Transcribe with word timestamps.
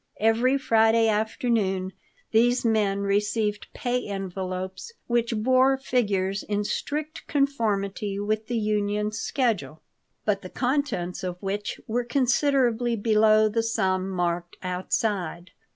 Every 0.19 0.57
Friday 0.57 1.07
afternoon 1.07 1.91
these 2.31 2.65
men 2.65 3.01
received 3.01 3.67
pay 3.71 4.03
envelopes 4.07 4.91
which 5.05 5.35
bore 5.37 5.77
figures 5.77 6.41
in 6.41 6.63
strict 6.63 7.27
conformity 7.27 8.19
with 8.19 8.47
the 8.47 8.57
union's 8.57 9.19
schedule, 9.19 9.83
but 10.25 10.41
the 10.41 10.49
contents 10.49 11.23
of 11.23 11.37
which 11.39 11.79
were 11.85 12.03
considerably 12.03 12.95
below 12.95 13.47
the 13.47 13.61
sum 13.61 14.09
marked 14.09 14.57
outside. 14.63 15.51